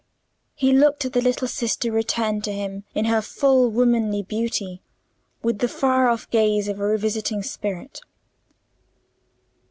[0.55, 4.81] He looked at the little sister returned to him in her full womanly beauty,
[5.43, 8.01] with the far off gaze of a revisiting spirit.